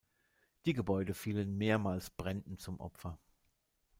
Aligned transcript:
Die 0.65 0.73
Gebäude 0.73 1.13
fielen 1.13 1.59
mehrmals 1.59 2.09
Bränden 2.09 2.57
zum 2.57 2.79
Opfer. 2.79 3.19